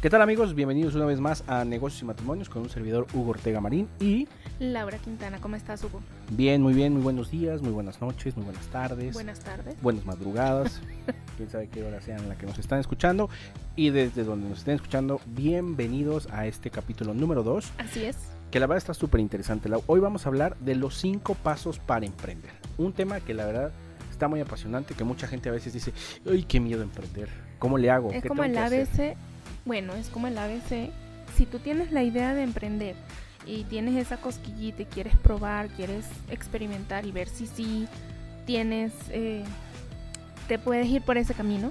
¿Qué 0.00 0.10
tal 0.10 0.22
amigos? 0.22 0.54
Bienvenidos 0.54 0.94
una 0.94 1.06
vez 1.06 1.18
más 1.18 1.42
a 1.48 1.64
Negocios 1.64 2.02
y 2.02 2.04
Matrimonios 2.04 2.48
con 2.48 2.62
un 2.62 2.70
servidor 2.70 3.08
Hugo 3.14 3.30
Ortega 3.30 3.60
Marín 3.60 3.88
y 3.98 4.28
Laura 4.60 4.96
Quintana. 4.98 5.40
¿Cómo 5.40 5.56
estás, 5.56 5.82
Hugo? 5.82 6.00
bien, 6.30 6.62
muy 6.62 6.72
bien, 6.72 6.92
muy 6.92 7.02
buenos 7.02 7.32
días, 7.32 7.62
muy 7.62 7.72
buenas 7.72 8.00
noches, 8.00 8.36
muy 8.36 8.44
buenas 8.44 8.64
tardes, 8.68 9.12
Buenas 9.14 9.40
tardes. 9.40 9.74
buenas 9.82 10.06
madrugadas, 10.06 10.80
quién 11.36 11.50
sabe 11.50 11.66
qué 11.68 11.82
hora 11.82 12.00
sean 12.00 12.20
en 12.20 12.28
la 12.28 12.38
que 12.38 12.46
nos 12.46 12.60
están 12.60 12.78
escuchando 12.78 13.28
y 13.74 13.90
desde 13.90 14.22
donde 14.22 14.48
nos 14.48 14.58
estén 14.58 14.76
escuchando, 14.76 15.20
bienvenidos 15.26 16.28
a 16.30 16.46
este 16.46 16.70
capítulo 16.70 17.12
número 17.12 17.42
2, 17.42 17.72
Así 17.78 18.04
es. 18.04 18.18
que 18.52 18.60
la 18.60 18.66
verdad 18.68 18.78
está 18.78 18.94
súper 18.94 19.20
interesante. 19.20 19.68
Hoy 19.88 19.98
vamos 19.98 20.26
a 20.26 20.28
hablar 20.28 20.56
de 20.58 20.76
los 20.76 20.96
cinco 20.96 21.34
pasos 21.34 21.80
para 21.80 22.06
emprender, 22.06 22.52
un 22.76 22.92
tema 22.92 23.18
que 23.18 23.34
la 23.34 23.46
verdad 23.46 23.72
está 24.12 24.28
muy 24.28 24.38
apasionante, 24.40 24.94
que 24.94 25.02
mucha 25.02 25.26
gente 25.26 25.48
a 25.48 25.52
veces 25.52 25.72
dice, 25.72 25.92
ay, 26.30 26.44
qué 26.44 26.60
miedo 26.60 26.82
emprender, 26.82 27.28
¿cómo 27.58 27.78
le 27.78 27.90
hago? 27.90 28.12
Es 28.12 28.22
¿Qué 28.22 28.28
como 28.28 28.44
el 28.44 28.52
que 28.52 28.58
hacer?". 28.60 28.88
ABC. 29.16 29.18
Bueno, 29.68 29.92
es 29.94 30.08
como 30.08 30.26
el 30.26 30.38
ABC. 30.38 30.90
Si 31.36 31.44
tú 31.44 31.58
tienes 31.58 31.92
la 31.92 32.02
idea 32.02 32.32
de 32.32 32.42
emprender 32.42 32.96
y 33.46 33.64
tienes 33.64 33.96
esa 33.96 34.16
cosquillita 34.16 34.80
y 34.82 34.86
quieres 34.86 35.14
probar, 35.16 35.68
quieres 35.68 36.06
experimentar 36.30 37.04
y 37.04 37.12
ver 37.12 37.28
si 37.28 37.46
sí 37.46 37.86
tienes, 38.46 38.92
eh, 39.10 39.44
te 40.48 40.58
puedes 40.58 40.86
ir 40.88 41.02
por 41.02 41.18
ese 41.18 41.34
camino. 41.34 41.70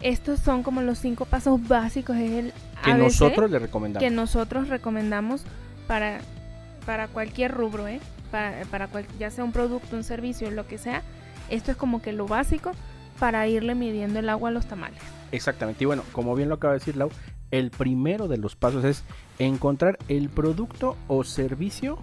Estos 0.00 0.40
son 0.40 0.62
como 0.62 0.80
los 0.80 0.98
cinco 0.98 1.26
pasos 1.26 1.66
básicos. 1.68 2.16
Es 2.16 2.30
el 2.32 2.52
Que 2.82 2.92
ABC 2.92 2.98
nosotros 3.02 3.50
le 3.50 3.58
recomendamos. 3.58 4.02
que 4.02 4.10
nosotros 4.10 4.68
recomendamos 4.68 5.42
para, 5.86 6.20
para 6.86 7.06
cualquier 7.08 7.52
rubro, 7.52 7.86
¿eh? 7.86 8.00
para, 8.30 8.64
para 8.70 8.88
cual- 8.88 9.06
ya 9.18 9.30
sea 9.30 9.44
un 9.44 9.52
producto, 9.52 9.94
un 9.94 10.04
servicio, 10.04 10.50
lo 10.50 10.66
que 10.66 10.78
sea. 10.78 11.02
Esto 11.50 11.70
es 11.70 11.76
como 11.76 12.00
que 12.00 12.12
lo 12.14 12.26
básico 12.26 12.72
para 13.20 13.46
irle 13.46 13.74
midiendo 13.74 14.18
el 14.20 14.28
agua 14.30 14.48
a 14.48 14.52
los 14.52 14.64
tamales. 14.66 14.98
Exactamente. 15.34 15.82
Y 15.82 15.86
bueno, 15.86 16.04
como 16.12 16.34
bien 16.34 16.48
lo 16.48 16.54
acaba 16.54 16.74
de 16.74 16.78
decir 16.78 16.96
Lau, 16.96 17.10
el 17.50 17.70
primero 17.70 18.28
de 18.28 18.38
los 18.38 18.54
pasos 18.54 18.84
es 18.84 19.02
encontrar 19.38 19.98
el 20.08 20.28
producto 20.28 20.96
o 21.08 21.24
servicio 21.24 21.98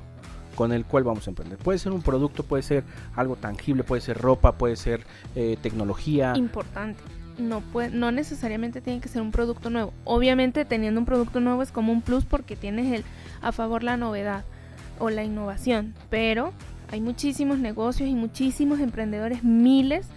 con 0.56 0.74
el 0.74 0.86
cual 0.86 1.06
vamos 1.06 1.28
a 1.28 1.32
emprender. 1.32 1.58
Puede 1.58 1.80
ser 1.80 1.94
un 1.94 2.02
producto, 2.02 2.44
puede 2.44 2.62
ser 2.62 2.84
algo 3.16 3.38
tangible, 3.38 3.84
puede 3.84 4.02
ser 4.02 4.18
ropa, 4.18 4.58
puede 4.58 4.76
ser 4.76 5.06
eh, 5.36 5.58
tecnología. 5.62 6.34
Importante. 6.36 7.02
No, 7.38 7.62
puede, 7.62 7.90
no 7.90 8.12
necesariamente 8.12 8.82
tiene 8.82 9.00
que 9.00 9.08
ser 9.08 9.22
un 9.22 9.32
producto 9.32 9.70
nuevo. 9.70 9.94
Obviamente 10.04 10.66
teniendo 10.66 11.00
un 11.00 11.06
producto 11.06 11.40
nuevo 11.40 11.64
es 11.64 11.72
como 11.72 11.94
un 11.94 12.02
plus 12.02 12.26
porque 12.26 12.58
tienes 12.58 12.92
el, 12.92 13.06
a 13.42 13.54
favor 13.54 13.82
la 13.82 13.96
novedad 13.96 14.44
o 15.00 15.10
la 15.10 15.24
innovación. 15.24 15.96
Pero 16.10 16.52
hay 16.92 17.00
muchísimos 17.00 17.60
negocios 17.60 18.10
y 18.10 18.14
muchísimos 18.14 18.82
emprendedores, 18.82 19.44
miles, 19.46 20.08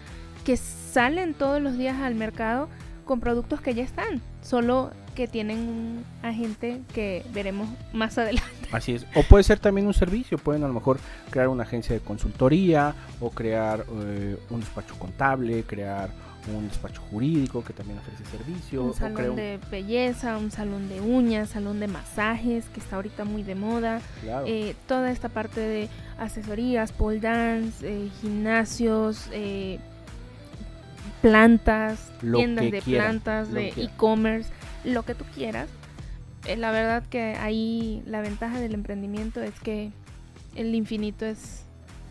que 0.45 0.57
salen 0.57 1.33
todos 1.33 1.63
los 1.63 1.79
días 1.79 1.97
al 2.01 2.17
mercado 2.17 2.69
con 3.05 3.21
productos 3.21 3.61
que 3.61 3.75
ya 3.75 3.83
están, 3.85 4.21
solo 4.43 4.91
que 5.15 5.29
tienen 5.29 5.59
un 5.59 6.05
agente 6.23 6.81
que 6.93 7.25
veremos 7.33 7.69
más 7.93 8.19
adelante. 8.19 8.51
Así 8.73 8.93
es. 8.95 9.07
O 9.15 9.23
puede 9.23 9.45
ser 9.45 9.59
también 9.61 9.87
un 9.87 9.95
servicio. 9.95 10.39
Pueden 10.39 10.65
a 10.65 10.69
lo 10.69 10.75
mejor 10.75 10.99
crear 11.31 11.49
una 11.49 11.63
agencia 11.63 11.95
de 11.95 12.01
consultoría 12.01 12.95
o 13.21 13.31
crear 13.31 13.85
eh, 14.07 14.37
un 14.51 14.61
despacho 14.61 14.97
contable, 14.99 15.63
crear 15.63 16.11
un 16.55 16.69
despacho 16.69 17.01
jurídico 17.11 17.63
que 17.65 17.73
también 17.73 17.99
ofrece 18.01 18.25
servicio. 18.27 18.83
Un 18.85 18.91
o 18.91 18.93
salón 18.93 19.31
un- 19.31 19.37
de 19.37 19.59
belleza, 19.71 20.37
un 20.37 20.51
salón 20.51 20.89
de 20.89 21.01
uñas, 21.01 21.51
salón 21.51 21.79
de 21.81 21.87
masajes, 21.87 22.67
que 22.67 22.81
está 22.81 22.97
ahorita 22.97 23.25
muy 23.25 23.43
de 23.45 23.55
moda. 23.55 24.01
Claro. 24.23 24.45
eh, 24.49 24.75
toda 24.89 25.11
esta 25.13 25.29
parte 25.29 25.61
de 25.61 25.89
asesorías, 26.19 26.91
pole 26.93 27.21
dance, 27.21 27.87
eh, 27.89 28.11
gimnasios, 28.21 29.29
eh, 29.33 29.79
plantas, 31.25 32.13
Lo 32.21 32.37
tiendas 32.37 32.71
de 32.71 32.83
plantas, 32.83 33.51
de 33.51 33.69
e-commerce, 33.69 34.51
lo 34.85 35.05
que 35.05 35.15
tú 35.15 35.25
quieras. 35.35 35.71
Eh, 36.45 36.57
la 36.57 36.71
verdad 36.71 37.03
que 37.09 37.35
ahí 37.37 38.03
la 38.07 38.21
ventaja 38.21 38.61
del 38.61 38.75
emprendimiento 38.75 39.43
es 39.43 39.59
que 39.61 39.91
el 40.55 40.75
infinito 40.75 41.25
es, 41.25 41.65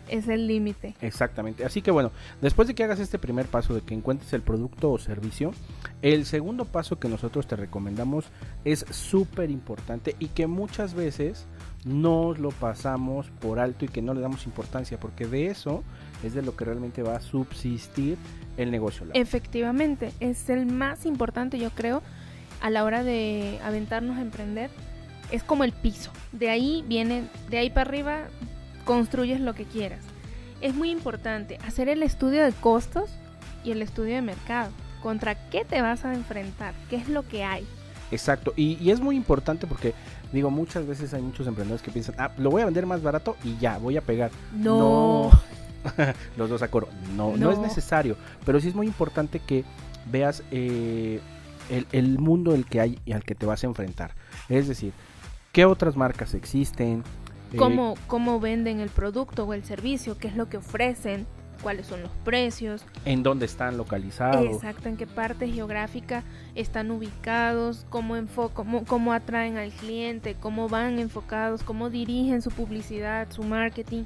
es 0.10 0.28
el 0.28 0.48
límite. 0.48 0.96
Exactamente. 1.02 1.64
Así 1.64 1.84
que 1.84 1.92
bueno, 1.92 2.12
después 2.42 2.68
de 2.68 2.74
que 2.74 2.84
hagas 2.84 3.00
este 3.00 3.20
primer 3.20 3.46
paso 3.46 3.76
de 3.76 3.82
que 3.82 3.94
encuentres 3.94 4.34
el 4.34 4.42
producto 4.42 4.92
o 4.92 4.98
servicio, 4.98 5.54
el 6.02 6.26
segundo 6.26 6.66
paso 6.66 6.98
que 6.98 7.08
nosotros 7.08 7.46
te 7.46 7.56
recomendamos 7.56 8.26
es 8.66 8.84
súper 8.90 9.52
importante 9.52 10.16
y 10.18 10.30
que 10.30 10.48
muchas 10.48 10.96
veces 10.96 11.46
nos 11.86 12.40
lo 12.40 12.50
pasamos 12.50 13.30
por 13.40 13.60
alto 13.60 13.86
y 13.86 13.88
que 13.88 14.02
no 14.02 14.14
le 14.14 14.22
damos 14.22 14.46
importancia 14.46 15.00
porque 15.00 15.26
de 15.26 15.48
eso 15.48 15.84
es 16.24 16.34
de 16.34 16.42
lo 16.42 16.56
que 16.56 16.66
realmente 16.66 17.04
va 17.04 17.18
a 17.18 17.22
subsistir 17.22 18.18
el 18.58 18.72
negocio. 18.72 19.06
Efectivamente, 19.14 20.12
es 20.20 20.50
el 20.50 20.66
más 20.66 21.06
importante, 21.06 21.60
yo 21.60 21.70
creo, 21.72 22.02
a 22.62 22.70
la 22.70 22.84
hora 22.84 23.04
de 23.04 23.60
aventarnos 23.64 24.18
a 24.18 24.22
emprender. 24.22 24.70
Es 25.32 25.44
como 25.44 25.64
el 25.64 25.72
piso. 25.72 26.12
De 26.32 26.50
ahí 26.50 26.84
viene, 26.88 27.28
de 27.50 27.58
ahí 27.58 27.70
para 27.70 27.90
arriba, 27.90 28.20
construyes 28.86 29.40
lo 29.40 29.54
que 29.54 29.66
quieras. 29.66 30.02
Es 30.62 30.76
muy 30.76 30.92
importante 30.92 31.58
hacer 31.66 31.90
el 31.90 32.04
estudio 32.04 32.44
de 32.44 32.52
costos 32.54 33.10
y 33.64 33.72
el 33.72 33.82
estudio 33.82 34.16
de 34.16 34.22
mercado. 34.22 34.72
¿Contra 35.02 35.50
qué 35.50 35.66
te 35.66 35.82
vas 35.82 36.06
a 36.06 36.14
enfrentar? 36.14 36.74
¿Qué 36.90 36.96
es 36.96 37.10
lo 37.10 37.28
que 37.28 37.44
hay? 37.44 37.68
Exacto. 38.14 38.54
Y, 38.56 38.78
y 38.82 38.92
es 38.92 39.00
muy 39.02 39.16
importante 39.16 39.68
porque, 39.68 39.94
digo, 40.32 40.50
muchas 40.50 40.86
veces 40.88 41.14
hay 41.14 41.22
muchos 41.22 41.48
emprendedores 41.48 41.82
que 41.84 41.92
piensan, 41.92 42.16
ah, 42.18 42.32
lo 42.38 42.50
voy 42.50 42.62
a 42.62 42.66
vender 42.66 42.86
más 42.86 43.02
barato 43.02 43.36
y 43.44 43.58
ya, 43.58 43.78
voy 43.78 43.98
a 43.98 44.02
pegar. 44.02 44.32
No. 44.54 45.32
Los 46.38 46.50
dos 46.50 46.62
a 46.62 46.70
coro. 46.70 46.88
No, 47.16 47.36
no, 47.36 47.52
es 47.52 47.58
No. 47.58 47.64
necesario. 47.64 48.16
Pero 48.46 48.60
sí 48.60 48.70
es 48.70 48.76
muy 48.76 48.88
importante 48.88 49.40
que 49.40 49.66
veas 50.12 50.44
eh, 50.52 51.20
el, 51.70 51.88
el 51.92 52.20
mundo 52.20 52.54
el 52.56 52.66
que 52.66 52.80
hay 52.80 53.00
y 53.06 53.12
al 53.14 53.24
que 53.24 53.36
te 53.36 53.46
vas 53.46 53.64
a 53.64 53.68
enfrentar. 53.68 54.12
Es 54.50 54.68
decir, 54.68 54.94
qué 55.52 55.66
otras 55.66 55.96
marcas 55.96 56.34
existen. 56.34 57.04
Eh, 57.52 57.58
¿Cómo, 57.58 57.96
¿Cómo 58.08 58.40
venden 58.40 58.80
el 58.80 58.90
producto 58.90 59.44
o 59.46 59.54
el 59.54 59.64
servicio? 59.64 60.18
¿Qué 60.18 60.28
es 60.28 60.36
lo 60.36 60.48
que 60.50 60.58
ofrecen? 60.58 61.26
¿Cuáles 61.64 61.88
son 61.88 62.04
los 62.04 62.12
precios? 62.26 62.86
en 63.06 63.24
dónde 63.24 63.46
están 63.46 63.78
localizados. 63.78 64.46
Exacto, 64.46 64.90
en 64.90 64.98
qué 64.98 65.08
parte 65.08 65.48
geográfica 65.48 66.24
están 66.56 66.92
ubicados, 66.92 67.86
cómo, 67.90 68.16
cómo, 68.54 68.84
cómo 68.86 69.14
atraen 69.14 69.58
al 69.58 69.72
cliente, 69.72 70.36
cómo 70.40 70.68
van 70.68 71.00
enfocados, 71.00 71.64
cómo 71.64 71.90
dirigen 71.90 72.42
su 72.42 72.52
publicidad, 72.52 73.32
su 73.32 73.44
marketing. 73.44 74.04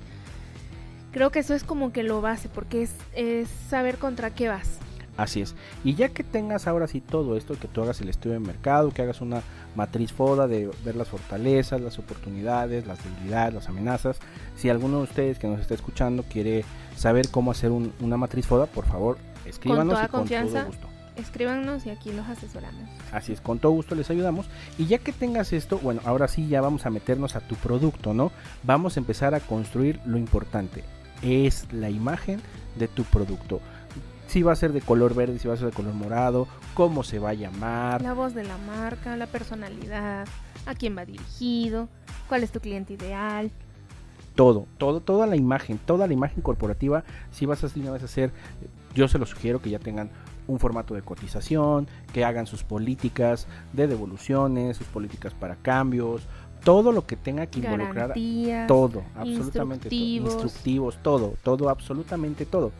Creo 1.12 1.31
que 1.31 1.40
eso 1.40 1.56
es 1.56 1.63
como 1.63 1.91
que 1.91 2.03
lo 2.03 2.22
base, 2.22 2.47
porque 2.47 2.84
es, 2.84 2.95
es 3.13 3.50
saber 3.50 3.97
contra 3.97 4.29
qué 4.29 4.50
vas. 4.50 4.79
Así 5.17 5.41
es. 5.41 5.55
Y 5.83 5.95
ya 5.95 6.09
que 6.09 6.23
tengas 6.23 6.67
ahora 6.67 6.88
sí 6.88 7.01
todo 7.01 7.35
esto, 7.35 7.55
que 7.59 7.67
tú 7.67 7.81
hagas 7.81 8.00
el 8.01 8.09
estudio 8.09 8.33
de 8.35 8.39
mercado, 8.39 8.91
que 8.91 9.01
hagas 9.01 9.19
una 9.19 9.41
matriz 9.75 10.13
FODA 10.13 10.47
de 10.47 10.69
ver 10.85 10.95
las 10.95 11.07
fortalezas, 11.07 11.81
las 11.81 11.97
oportunidades, 11.97 12.85
las 12.85 13.03
debilidades, 13.03 13.53
las 13.56 13.67
amenazas. 13.67 14.19
Si 14.56 14.69
alguno 14.69 14.97
de 14.97 15.03
ustedes 15.03 15.39
que 15.39 15.47
nos 15.47 15.59
está 15.59 15.73
escuchando 15.73 16.23
quiere 16.23 16.63
saber 16.95 17.29
cómo 17.29 17.50
hacer 17.51 17.72
un- 17.72 17.94
una 18.00 18.16
matriz 18.17 18.45
FODA, 18.45 18.67
por 18.67 18.85
favor, 18.85 19.17
escríbanos 19.45 19.95
toda 19.95 20.06
y 20.06 20.07
con 20.09 20.19
confianza. 20.22 20.59
todo 20.59 20.67
gusto. 20.67 20.88
Escríbanos 21.16 21.83
y 21.88 21.89
aquí 21.89 22.11
los 22.11 22.27
asesoramos. 22.27 22.79
Así 23.11 23.33
es, 23.33 23.41
con 23.41 23.57
todo 23.57 23.72
gusto 23.72 23.95
les 23.95 24.11
ayudamos. 24.11 24.45
Y 24.77 24.85
ya 24.85 25.00
que 25.00 25.11
tengas 25.11 25.51
esto, 25.51 25.79
bueno, 25.79 26.00
ahora 26.06 26.27
sí 26.27 26.47
ya 26.47 26.61
vamos 26.61 26.85
a 26.85 26.91
meternos 26.91 27.35
a 27.35 27.39
tu 27.39 27.56
producto, 27.56 28.13
¿no? 28.13 28.31
Vamos 28.61 28.97
a 28.97 29.00
empezar 29.00 29.33
a 29.33 29.39
construir 29.39 30.00
lo 30.06 30.19
importante. 30.19 30.83
Es 31.23 31.66
la 31.73 31.89
imagen 31.89 32.39
de 32.75 32.88
tu 32.88 33.03
producto. 33.03 33.61
Si 34.27 34.43
va 34.43 34.51
a 34.51 34.55
ser 34.55 34.73
de 34.73 34.81
color 34.81 35.15
verde, 35.15 35.39
si 35.39 35.47
va 35.47 35.53
a 35.53 35.57
ser 35.57 35.67
de 35.67 35.73
color 35.73 35.93
morado, 35.93 36.47
cómo 36.73 37.03
se 37.03 37.17
va 37.17 37.29
a 37.29 37.33
llamar. 37.33 38.01
La 38.01 38.13
voz 38.13 38.33
de 38.33 38.43
la 38.43 38.57
marca, 38.57 39.15
la 39.15 39.27
personalidad, 39.27 40.27
a 40.65 40.75
quién 40.75 40.97
va 40.97 41.05
dirigido, 41.05 41.88
cuál 42.27 42.43
es 42.43 42.51
tu 42.51 42.59
cliente 42.59 42.93
ideal. 42.93 43.51
todo, 44.35 44.67
todo, 44.77 44.99
toda 44.99 45.25
la 45.25 45.35
imagen, 45.35 45.79
toda 45.79 46.05
la 46.07 46.13
imagen 46.13 46.41
corporativa, 46.41 47.03
si 47.31 47.45
vas 47.45 47.63
a, 47.63 47.69
si 47.69 47.79
no 47.79 47.91
vas 47.91 48.03
a 48.03 48.05
hacer, 48.05 48.31
yo 48.93 49.07
se 49.07 49.17
lo 49.17 49.25
sugiero 49.25 49.61
que 49.61 49.69
ya 49.71 49.79
tengan 49.79 50.09
un 50.47 50.59
formato 50.59 50.94
de 50.94 51.01
cotización, 51.01 51.88
que 52.13 52.24
hagan 52.24 52.47
sus 52.47 52.63
políticas 52.63 53.47
de 53.74 53.88
devoluciones, 53.88 54.77
sus 54.77 54.88
políticas 54.88 55.33
para 55.33 55.56
cambios, 55.56 56.21
todo 56.63 56.91
lo 56.91 57.06
que 57.06 57.15
tenga 57.15 57.45
que 57.47 57.59
involucrar, 57.59 58.09
Garantías. 58.09 58.68
todo, 58.68 59.03
absolutamente 59.15 59.88
instructivos. 59.88 60.33
todo, 60.33 60.44
instructivos, 60.44 61.00
todo, 61.01 61.33
todo, 61.44 61.69
absolutamente 61.69 62.45
todo. 62.45 62.71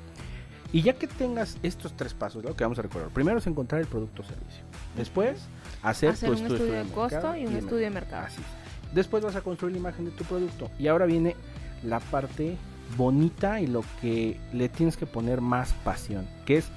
Y 0.74 0.82
ya 0.82 0.94
que 0.94 1.08
tengas 1.08 1.58
estos 1.64 1.94
tres 1.96 2.14
pasos, 2.14 2.44
lo 2.44 2.56
que 2.56 2.64
vamos 2.64 2.78
a 2.80 2.82
recordar, 2.82 3.10
primero 3.10 3.40
es 3.40 3.48
encontrar 3.48 3.82
el 3.82 3.88
producto 3.88 4.22
o 4.22 4.26
servicio, 4.26 4.64
después 4.96 5.40
hacer, 5.82 6.10
hacer 6.10 6.30
tu 6.30 6.36
un 6.36 6.42
estudio, 6.42 6.64
estudio 6.64 6.84
de 6.84 6.92
costo 6.92 7.36
y 7.36 7.46
un 7.46 7.56
estudio 7.56 7.84
de 7.84 7.90
mercado. 7.90 8.26
Así 8.26 8.42
es. 8.42 8.94
Después 8.94 9.24
vas 9.24 9.36
a 9.36 9.42
construir 9.42 9.74
la 9.74 9.80
imagen 9.80 10.06
de 10.06 10.12
tu 10.12 10.24
producto. 10.24 10.70
Y 10.80 10.88
ahora 10.88 11.06
viene 11.06 11.36
la 11.84 12.00
parte 12.00 12.58
bonita 12.96 13.60
y 13.60 13.68
lo 13.68 13.84
que 14.02 14.40
le 14.54 14.70
tienes 14.70 14.98
que 14.98 15.06
poner 15.06 15.42
más 15.42 15.74
pasión, 15.84 16.28
que 16.46 16.58
es 16.58 16.68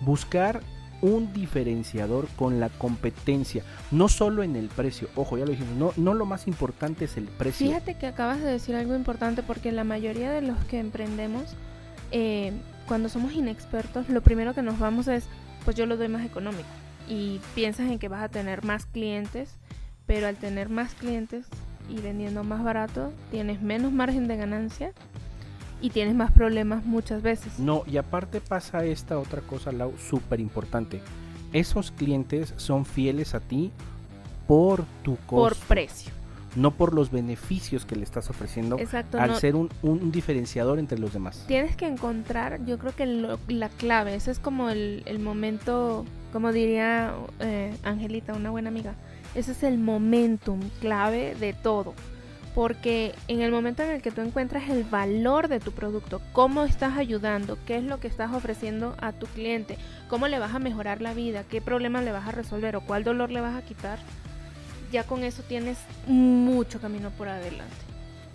buscar 0.00 0.60
un 1.02 1.32
diferenciador 1.32 2.26
con 2.36 2.58
la 2.58 2.68
competencia, 2.68 3.62
no 3.90 4.08
solo 4.08 4.42
en 4.42 4.56
el 4.56 4.68
precio, 4.68 5.08
ojo, 5.14 5.36
ya 5.36 5.44
lo 5.44 5.50
dijimos, 5.50 5.76
no, 5.76 5.92
no 5.96 6.14
lo 6.14 6.24
más 6.24 6.46
importante 6.46 7.04
es 7.04 7.16
el 7.16 7.24
precio. 7.24 7.66
Fíjate 7.66 7.98
que 7.98 8.06
acabas 8.06 8.40
de 8.40 8.46
decir 8.46 8.74
algo 8.74 8.94
importante 8.94 9.42
porque 9.42 9.72
la 9.72 9.84
mayoría 9.84 10.30
de 10.30 10.42
los 10.42 10.58
que 10.64 10.78
emprendemos, 10.78 11.54
eh, 12.12 12.52
cuando 12.86 13.08
somos 13.08 13.32
inexpertos, 13.32 14.08
lo 14.08 14.22
primero 14.22 14.54
que 14.54 14.62
nos 14.62 14.78
vamos 14.78 15.08
es, 15.08 15.24
pues 15.64 15.76
yo 15.76 15.86
lo 15.86 15.96
doy 15.96 16.08
más 16.08 16.24
económico. 16.24 16.68
y 17.08 17.40
piensas 17.54 17.88
en 17.88 18.00
que 18.00 18.08
vas 18.08 18.22
a 18.22 18.28
tener 18.28 18.64
más 18.64 18.86
clientes, 18.86 19.54
pero 20.06 20.26
al 20.26 20.36
tener 20.36 20.68
más 20.68 20.94
clientes 20.94 21.46
y 21.88 22.00
vendiendo 22.00 22.42
más 22.42 22.64
barato, 22.64 23.12
tienes 23.30 23.62
menos 23.62 23.92
margen 23.92 24.26
de 24.26 24.36
ganancia 24.36 24.92
y 25.80 25.90
tienes 25.90 26.16
más 26.16 26.32
problemas 26.32 26.84
muchas 26.84 27.22
veces. 27.22 27.58
No, 27.60 27.84
y 27.86 27.96
aparte 27.98 28.40
pasa 28.40 28.84
esta 28.84 29.18
otra 29.18 29.40
cosa, 29.40 29.70
Lau, 29.70 29.96
súper 29.98 30.40
importante. 30.40 31.00
Esos 31.52 31.92
clientes 31.92 32.54
son 32.56 32.84
fieles 32.84 33.34
a 33.34 33.40
ti 33.40 33.70
por 34.48 34.84
tu 35.04 35.16
costo. 35.26 35.36
Por 35.36 35.56
precio. 35.68 36.12
No 36.56 36.72
por 36.72 36.94
los 36.94 37.10
beneficios 37.10 37.84
que 37.84 37.94
le 37.96 38.02
estás 38.02 38.28
ofreciendo 38.30 38.78
Exacto. 38.78 39.18
al 39.20 39.30
no- 39.30 39.38
ser 39.38 39.54
un, 39.54 39.68
un 39.82 40.10
diferenciador 40.10 40.78
entre 40.78 40.98
los 40.98 41.12
demás. 41.12 41.44
Tienes 41.46 41.76
que 41.76 41.86
encontrar, 41.86 42.64
yo 42.64 42.78
creo 42.78 42.94
que 42.96 43.06
lo- 43.06 43.38
la 43.48 43.68
clave, 43.68 44.14
ese 44.16 44.30
es 44.32 44.38
como 44.38 44.70
el, 44.70 45.02
el 45.06 45.18
momento, 45.20 46.04
como 46.32 46.50
diría 46.52 47.14
eh, 47.40 47.74
Angelita, 47.84 48.32
una 48.34 48.50
buena 48.50 48.70
amiga, 48.70 48.94
ese 49.34 49.52
es 49.52 49.62
el 49.62 49.78
momentum 49.78 50.60
clave 50.80 51.34
de 51.38 51.52
todo. 51.52 51.94
Porque 52.54 53.14
en 53.28 53.42
el 53.42 53.50
momento 53.52 53.82
en 53.82 53.90
el 53.90 54.00
que 54.00 54.10
tú 54.10 54.22
encuentras 54.22 54.70
el 54.70 54.82
valor 54.84 55.48
de 55.48 55.60
tu 55.60 55.72
producto, 55.72 56.22
cómo 56.32 56.64
estás 56.64 56.96
ayudando, 56.96 57.58
qué 57.66 57.76
es 57.76 57.84
lo 57.84 58.00
que 58.00 58.08
estás 58.08 58.32
ofreciendo 58.32 58.96
a 59.02 59.12
tu 59.12 59.26
cliente, 59.26 59.76
cómo 60.08 60.26
le 60.26 60.38
vas 60.38 60.54
a 60.54 60.58
mejorar 60.58 61.02
la 61.02 61.12
vida, 61.12 61.44
qué 61.44 61.60
problema 61.60 62.00
le 62.00 62.12
vas 62.12 62.26
a 62.26 62.32
resolver 62.32 62.74
o 62.76 62.80
cuál 62.80 63.04
dolor 63.04 63.30
le 63.30 63.42
vas 63.42 63.54
a 63.54 63.60
quitar, 63.62 63.98
ya 64.92 65.04
con 65.04 65.24
eso 65.24 65.42
tienes 65.42 65.78
mucho 66.06 66.80
camino 66.80 67.10
por 67.10 67.28
adelante. 67.28 67.74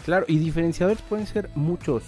Claro, 0.06 0.26
y 0.28 0.38
diferenciadores 0.40 1.02
pueden 1.02 1.28
ser 1.28 1.50
muchos, 1.56 2.04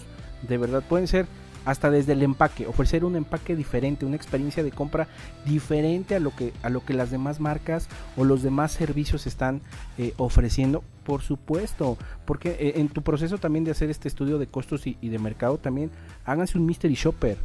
de 0.47 0.57
verdad, 0.57 0.83
pueden 0.87 1.07
ser 1.07 1.27
hasta 1.65 1.89
desde 1.89 2.13
el 2.13 2.23
empaque, 2.23 2.67
ofrecer 2.67 3.05
un 3.05 3.15
empaque 3.15 3.55
diferente, 3.55 4.05
una 4.05 4.15
experiencia 4.15 4.63
de 4.63 4.71
compra 4.71 5.07
diferente 5.45 6.15
a 6.15 6.19
lo 6.19 6.35
que 6.35 6.53
a 6.61 6.69
lo 6.69 6.83
que 6.83 6.93
las 6.93 7.11
demás 7.11 7.39
marcas 7.39 7.87
o 8.17 8.25
los 8.25 8.43
demás 8.43 8.71
servicios 8.71 9.27
están 9.27 9.61
eh, 9.97 10.13
ofreciendo, 10.17 10.83
por 11.05 11.21
supuesto, 11.21 11.97
porque 12.25 12.57
eh, 12.59 12.73
en 12.77 12.89
tu 12.89 13.01
proceso 13.01 13.37
también 13.37 13.63
de 13.63 13.71
hacer 13.71 13.89
este 13.89 14.07
estudio 14.07 14.39
de 14.39 14.47
costos 14.47 14.87
y, 14.87 14.97
y 15.01 15.09
de 15.09 15.19
mercado 15.19 15.57
también 15.57 15.91
háganse 16.25 16.57
un 16.57 16.65
mystery 16.65 16.95
shopper, 16.95 17.37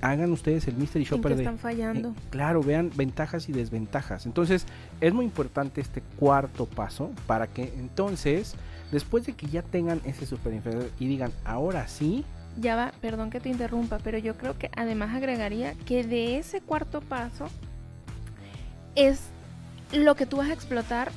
hagan 0.00 0.30
ustedes 0.32 0.68
el 0.68 0.74
mystery 0.76 1.04
¿En 1.04 1.08
qué 1.08 1.14
shopper 1.16 1.36
de 1.36 1.42
están 1.42 1.58
fallando? 1.58 2.08
eh, 2.10 2.14
claro, 2.30 2.62
vean 2.62 2.90
ventajas 2.94 3.48
y 3.48 3.52
desventajas. 3.52 4.26
Entonces, 4.26 4.66
es 5.00 5.12
muy 5.12 5.24
importante 5.24 5.80
este 5.80 6.02
cuarto 6.16 6.66
paso 6.66 7.10
para 7.26 7.46
que 7.46 7.72
entonces, 7.78 8.54
después 8.90 9.26
de 9.26 9.32
que 9.34 9.46
ya 9.48 9.62
tengan 9.62 10.00
ese 10.04 10.26
super 10.26 10.52
y 10.98 11.06
digan, 11.06 11.32
ahora 11.44 11.88
sí, 11.88 12.24
Ya 12.60 12.76
va, 12.76 12.92
perdón 13.00 13.30
que 13.30 13.40
te 13.40 13.48
interrumpa, 13.48 13.98
pero 14.04 14.18
yo 14.18 14.36
creo 14.36 14.58
que 14.58 14.70
además 14.76 15.14
agregaría 15.16 15.72
que 15.86 16.04
de 16.04 16.36
ese 16.38 16.60
cuarto 16.60 17.00
paso 17.00 17.46
es 18.94 19.20
lo 19.92 20.14
que 20.14 20.26
tú 20.26 20.36
vas 20.38 20.50
a 20.50 20.52
explotar 20.52 21.10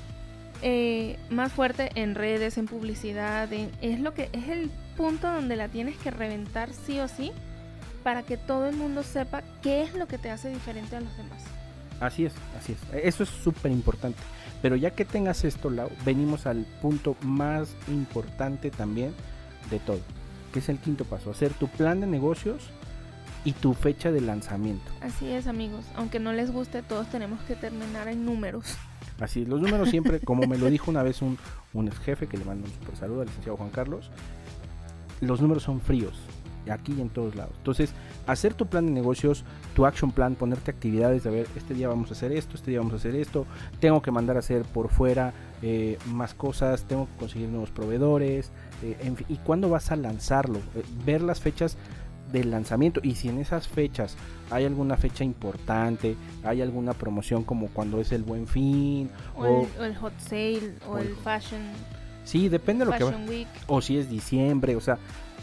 eh, 0.62 1.18
más 1.30 1.52
fuerte 1.52 1.92
en 1.96 2.16
redes, 2.16 2.58
en 2.58 2.66
publicidad, 2.66 3.52
en- 3.52 3.70
es 3.82 4.00
lo 4.00 4.14
que 4.14 4.30
es 4.32 4.48
el 4.48 4.72
punto 4.98 5.30
donde 5.32 5.56
la 5.58 5.68
tienes 5.68 5.98
que 5.98 6.10
reventar 6.12 6.70
sí 6.72 7.00
o 7.02 7.08
sí 7.10 7.32
para 8.06 8.22
que 8.22 8.38
todo 8.38 8.68
el 8.68 8.76
mundo 8.76 9.02
sepa 9.02 9.42
qué 9.64 9.82
es 9.82 9.96
lo 9.96 10.08
que 10.08 10.20
te 10.20 10.30
hace 10.30 10.50
diferente 10.50 10.96
a 10.96 11.02
los 11.02 11.18
demás. 11.18 11.42
así 12.00 12.24
es, 12.24 12.34
así 12.56 12.74
es. 12.74 13.04
Eso 13.04 13.24
es 13.24 13.30
súper 13.30 13.72
importante. 13.72 14.20
Pero 14.62 14.76
ya 14.76 14.92
que 14.92 15.06
tengas 15.06 15.44
esto, 15.44 15.72
Lau, 15.72 15.90
venimos 16.06 16.46
al 16.46 16.68
punto 16.84 17.16
más 17.22 17.76
importante 17.88 18.70
también 18.70 19.12
de 19.72 19.80
todo, 19.80 20.02
que 20.54 20.60
es 20.60 20.70
el 20.70 20.78
quinto 20.78 21.04
paso, 21.04 21.32
hacer 21.32 21.52
tu 21.54 21.68
plan 21.68 22.00
de 22.00 22.06
negocios 22.06 22.70
y 23.44 23.54
tu 23.54 23.74
fecha 23.74 24.12
de 24.12 24.22
lanzamiento. 24.22 24.86
Así 25.02 25.28
es, 25.32 25.48
amigos. 25.48 25.84
Aunque 25.96 26.20
no 26.20 26.32
les 26.32 26.52
guste, 26.52 26.84
todos 26.84 27.10
tenemos 27.10 27.42
que 27.42 27.56
terminar 27.56 28.08
en 28.08 28.24
números. 28.24 28.78
Así, 29.20 29.42
es, 29.42 29.48
los 29.48 29.60
números 29.60 29.90
siempre, 29.90 30.20
como 30.20 30.46
me 30.46 30.60
lo 30.60 30.68
dijo 30.70 30.92
una 30.92 31.02
vez 31.02 31.24
un, 31.24 31.40
un 31.74 31.88
ex 31.88 31.98
jefe 31.98 32.28
que 32.28 32.38
le 32.38 32.46
mando 32.46 32.68
un 32.68 32.72
super 32.72 32.98
saludo 32.98 33.22
al 33.22 33.28
licenciado 33.28 33.58
Juan 33.58 33.72
Carlos, 33.72 34.12
los 35.22 35.42
números 35.42 35.64
son 35.64 35.82
fríos, 35.82 36.20
aquí 36.72 36.94
y 36.98 37.02
en 37.02 37.10
todos 37.10 37.36
lados. 37.36 37.54
Entonces, 37.58 37.92
hacer 38.28 38.54
tu 38.54 38.66
plan 38.68 38.86
de 38.86 38.92
negocios, 38.92 39.44
tu 39.76 39.86
action 39.86 40.12
plan, 40.12 40.36
ponerte 40.36 40.72
actividades 40.72 41.24
de 41.24 41.30
a 41.30 41.34
ver, 41.34 41.48
este 41.56 41.74
día 41.74 41.88
vamos 41.88 42.10
a 42.10 42.14
hacer 42.14 42.32
esto, 42.32 42.56
este 42.56 42.72
día 42.72 42.80
vamos 42.80 42.94
a 42.94 42.98
hacer 42.98 43.16
esto, 43.16 43.46
tengo 43.80 44.02
que 44.02 44.12
mandar 44.12 44.36
a 44.36 44.40
hacer 44.40 44.64
por 44.64 44.90
fuera 44.90 45.34
eh, 45.62 45.98
más 46.08 46.34
cosas, 46.34 46.84
tengo 46.84 47.06
que 47.08 47.18
conseguir 47.20 47.50
nuevos 47.50 47.72
proveedores, 47.72 48.52
eh, 48.84 48.98
en 49.02 49.16
fin, 49.16 49.26
y 49.30 49.36
cuándo 49.38 49.70
vas 49.70 49.92
a 49.92 49.96
lanzarlo, 49.96 50.60
Eh, 50.76 50.84
ver 51.06 51.22
las 51.22 51.40
fechas 51.40 51.78
del 52.32 52.50
lanzamiento 52.52 53.00
y 53.04 53.16
si 53.16 53.30
en 53.30 53.38
esas 53.38 53.68
fechas 53.68 54.18
hay 54.50 54.66
alguna 54.66 54.98
fecha 54.98 55.24
importante, 55.24 56.16
hay 56.44 56.62
alguna 56.62 56.94
promoción 56.94 57.44
como 57.44 57.68
cuando 57.68 58.02
es 58.02 58.12
el 58.12 58.24
buen 58.24 58.48
fin 58.48 59.10
O, 59.36 59.42
o, 59.44 59.46
el, 59.62 59.68
o 59.80 59.84
el 59.86 59.96
hot 59.96 60.14
sale, 60.20 60.74
o, 60.90 60.98
el- 60.98 61.08
el 61.10 61.16
fashion, 61.16 61.62
sí, 62.24 62.50
depende 62.50 62.84
de 62.84 62.92
lo 62.92 62.98
que 62.98 63.04
va- 63.04 63.16
week. 63.30 63.48
o 63.68 63.80
si 63.82 63.98
es 63.98 64.10
diciembre, 64.10 64.76
o 64.76 64.82
sea, 64.82 64.98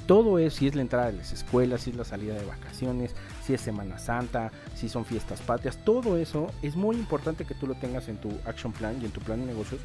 todo 0.06 0.38
es, 0.38 0.54
si 0.54 0.66
es 0.68 0.74
la 0.74 0.82
entrada 0.82 1.06
de 1.06 1.12
las 1.14 1.32
escuelas, 1.32 1.82
si 1.82 1.90
es 1.90 1.96
la 1.96 2.04
salida 2.04 2.34
de 2.34 2.44
vacaciones, 2.44 3.14
si 3.44 3.54
es 3.54 3.60
Semana 3.60 3.98
Santa, 3.98 4.50
si 4.74 4.88
son 4.88 5.04
fiestas 5.04 5.40
patrias, 5.40 5.78
todo 5.84 6.16
eso 6.16 6.48
es 6.62 6.76
muy 6.76 6.96
importante 6.96 7.44
que 7.44 7.54
tú 7.54 7.66
lo 7.66 7.74
tengas 7.74 8.08
en 8.08 8.16
tu 8.18 8.30
action 8.46 8.72
plan 8.72 8.96
y 9.00 9.04
en 9.04 9.10
tu 9.10 9.20
plan 9.20 9.40
de 9.40 9.46
negocios 9.46 9.80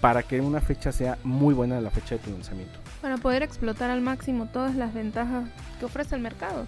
para 0.00 0.22
que 0.22 0.40
una 0.40 0.60
fecha 0.60 0.92
sea 0.92 1.18
muy 1.24 1.54
buena 1.54 1.80
la 1.80 1.90
fecha 1.90 2.14
de 2.16 2.20
tu 2.20 2.30
lanzamiento. 2.30 2.78
Para 3.02 3.16
poder 3.16 3.42
explotar 3.42 3.90
al 3.90 4.00
máximo 4.00 4.46
todas 4.46 4.74
las 4.76 4.94
ventajas 4.94 5.48
que 5.80 5.84
ofrece 5.86 6.14
el 6.14 6.20
mercado. 6.22 6.66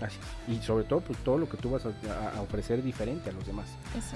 Así 0.00 0.16
es. 0.48 0.56
Y 0.56 0.62
sobre 0.62 0.84
todo, 0.84 1.00
pues 1.00 1.18
todo 1.18 1.36
lo 1.36 1.46
que 1.46 1.58
tú 1.58 1.70
vas 1.70 1.84
a, 1.84 1.90
a- 2.38 2.40
ofrecer 2.40 2.82
diferente 2.82 3.28
a 3.28 3.32
los 3.34 3.46
demás. 3.46 3.66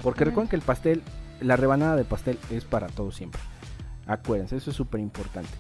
Porque 0.03 0.25
recuerden 0.25 0.49
que 0.49 0.57
el 0.57 0.63
pastel, 0.63 1.03
la 1.43 1.57
rebanada 1.57 1.95
de 1.95 2.05
pastel 2.05 2.39
es 2.51 2.65
para 2.65 2.87
todos 2.87 3.15
siempre. 3.17 3.39
Acuérdense, 4.07 4.57
eso 4.57 4.71
es 4.71 4.77
súper 4.77 5.01
importante. 5.01 5.51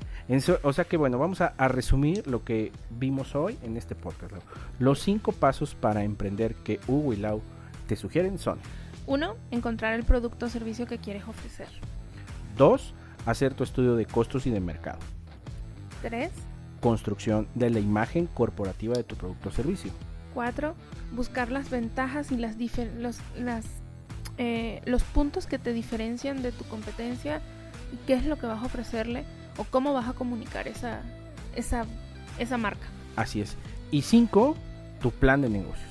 O 0.62 0.72
sea 0.72 0.84
que 0.84 0.96
bueno, 0.96 1.18
vamos 1.18 1.40
a, 1.40 1.54
a 1.58 1.68
resumir 1.68 2.26
lo 2.26 2.44
que 2.44 2.72
vimos 2.90 3.34
hoy 3.34 3.58
en 3.62 3.76
este 3.76 3.94
podcast. 3.94 4.32
Lau. 4.32 4.42
Los 4.78 5.00
cinco 5.00 5.32
pasos 5.32 5.74
para 5.74 6.02
emprender 6.02 6.54
que 6.54 6.80
Hugo 6.88 7.12
y 7.12 7.16
Lau 7.16 7.42
te 7.86 7.96
sugieren 7.96 8.38
son: 8.38 8.58
Uno, 9.06 9.36
encontrar 9.50 9.94
el 9.94 10.04
producto 10.04 10.46
o 10.46 10.48
servicio 10.48 10.86
que 10.86 10.98
quieres 10.98 11.24
ofrecer. 11.28 11.68
dos, 12.56 12.94
hacer 13.26 13.52
tu 13.52 13.64
estudio 13.64 13.96
de 13.96 14.06
costos 14.06 14.46
y 14.46 14.50
de 14.50 14.60
mercado. 14.60 14.98
Tres, 16.00 16.30
Construcción 16.80 17.48
de 17.54 17.70
la 17.70 17.80
imagen 17.80 18.26
corporativa 18.26 18.94
de 18.94 19.04
tu 19.04 19.16
producto 19.16 19.48
o 19.48 19.52
servicio. 19.52 19.90
cuatro, 20.32 20.74
buscar 21.12 21.50
las 21.50 21.70
ventajas 21.70 22.32
y 22.32 22.36
las 22.36 22.56
los, 22.98 23.18
las, 23.38 23.66
eh, 24.38 24.80
los 24.84 25.02
puntos 25.02 25.46
que 25.46 25.58
te 25.58 25.72
diferencian 25.72 26.42
de 26.42 26.50
tu 26.52 26.64
competencia 26.64 27.40
y 27.92 27.96
qué 28.06 28.14
es 28.14 28.26
lo 28.26 28.36
que 28.36 28.46
vas 28.46 28.62
a 28.62 28.66
ofrecerle 28.66 29.24
o 29.56 29.64
cómo 29.64 29.92
vas 29.92 30.08
a 30.08 30.12
comunicar 30.12 30.68
esa, 30.68 31.02
esa, 31.54 31.86
esa 32.38 32.56
marca. 32.56 32.86
Así 33.16 33.40
es. 33.40 33.56
Y 33.90 34.02
cinco, 34.02 34.56
tu 35.00 35.10
plan 35.10 35.42
de 35.42 35.48
negocios. 35.48 35.88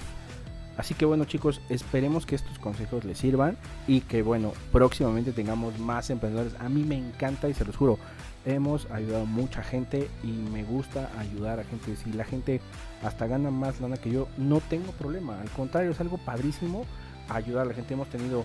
Así 0.76 0.96
que 0.96 1.06
bueno 1.06 1.26
chicos, 1.26 1.62
esperemos 1.70 2.26
que 2.26 2.36
estos 2.36 2.58
consejos 2.58 3.06
les 3.06 3.20
sirvan 3.20 3.58
y 3.88 4.02
que 4.02 4.24
bueno, 4.24 4.54
próximamente 4.72 5.32
tengamos 5.32 5.78
más 5.78 6.10
emprendedores. 6.10 6.56
A 6.60 6.68
mí 6.68 6.84
me 6.84 6.98
encanta 6.98 7.48
y 7.48 7.54
se 7.54 7.64
los 7.64 7.78
juro, 7.78 8.00
hemos 8.46 8.90
ayudado 8.90 9.24
a 9.24 9.26
mucha 9.26 9.62
gente 9.62 10.10
y 10.24 10.28
me 10.28 10.64
gusta 10.64 11.12
ayudar 11.20 11.60
a 11.60 11.64
gente. 11.64 11.96
Si 11.96 12.12
la 12.12 12.26
gente 12.26 12.60
hasta 13.04 13.28
gana 13.28 13.52
más 13.52 13.82
lana 13.82 13.98
que 13.98 14.10
yo, 14.10 14.28
no 14.38 14.62
tengo 14.62 14.92
problema. 14.94 15.40
Al 15.40 15.50
contrario, 15.52 15.92
es 15.92 16.00
algo 16.00 16.18
padrísimo 16.18 16.86
ayudar 17.30 17.66
a 17.66 17.70
la 17.70 17.74
gente. 17.76 17.94
Hemos 17.94 18.10
tenido 18.10 18.44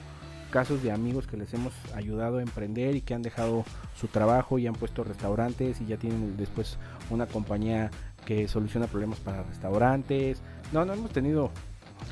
casos 0.50 0.82
de 0.82 0.90
amigos 0.92 1.26
que 1.26 1.36
les 1.36 1.52
hemos 1.54 1.72
ayudado 1.94 2.38
a 2.38 2.42
emprender 2.42 2.96
y 2.96 3.00
que 3.00 3.14
han 3.14 3.22
dejado 3.22 3.64
su 3.98 4.08
trabajo 4.08 4.58
y 4.58 4.66
han 4.66 4.74
puesto 4.74 5.04
restaurantes 5.04 5.80
y 5.80 5.86
ya 5.86 5.96
tienen 5.96 6.36
después 6.36 6.78
una 7.10 7.26
compañía 7.26 7.90
que 8.24 8.48
soluciona 8.48 8.86
problemas 8.86 9.18
para 9.20 9.42
restaurantes. 9.42 10.40
No, 10.72 10.84
no 10.84 10.92
hemos 10.94 11.10
tenido 11.10 11.50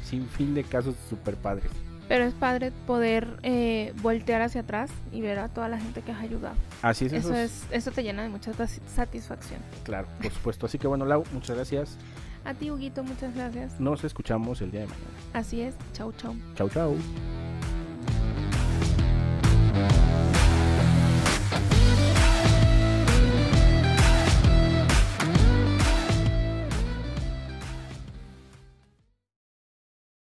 sin 0.05 0.27
fin 0.29 0.55
de 0.55 0.65
casos 0.65 0.95
super 1.09 1.37
padres. 1.37 1.71
Pero 2.09 2.25
es 2.25 2.35
padre 2.35 2.71
poder 2.87 3.27
eh, 3.43 3.93
voltear 4.01 4.41
hacia 4.41 4.61
atrás 4.61 4.91
y 5.13 5.21
ver 5.23 5.41
a 5.41 5.49
toda 5.49 5.69
la 5.69 5.79
gente 5.81 6.03
que 6.03 6.13
has 6.13 6.21
ayudado. 6.21 6.55
Así 6.83 7.07
es, 7.07 7.13
Eso, 7.13 7.35
es, 7.35 7.65
eso 7.73 7.91
te 7.91 8.05
llena 8.05 8.23
de 8.23 8.29
mucha 8.29 8.53
satisfacción. 8.95 9.61
claro, 9.83 10.07
por 10.23 10.31
supuesto. 10.33 10.67
Así 10.67 10.79
que 10.79 10.87
bueno, 10.87 11.05
Lau, 11.05 11.25
muchas 11.33 11.57
gracias. 11.57 11.99
A 12.45 12.55
ti, 12.55 12.71
Huguito, 12.71 13.03
muchas 13.03 13.35
gracias. 13.35 13.81
Nos 13.81 14.05
escuchamos 14.05 14.61
el 14.63 14.71
día 14.71 14.83
de 14.83 14.87
mañana. 14.87 15.07
Así 15.33 15.63
es. 15.63 15.75
Chau, 15.95 16.13
chau. 16.13 16.37
Chau, 16.55 16.69
chau. 16.69 16.97